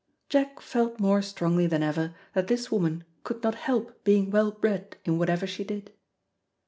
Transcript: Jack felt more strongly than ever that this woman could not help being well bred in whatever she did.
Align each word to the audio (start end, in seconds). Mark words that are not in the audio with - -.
Jack 0.29 0.59
felt 0.61 0.99
more 0.99 1.21
strongly 1.21 1.67
than 1.67 1.83
ever 1.83 2.15
that 2.33 2.47
this 2.47 2.71
woman 2.71 3.03
could 3.23 3.43
not 3.43 3.53
help 3.53 4.03
being 4.03 4.31
well 4.31 4.51
bred 4.51 4.97
in 5.05 5.19
whatever 5.19 5.45
she 5.45 5.63
did. 5.63 5.91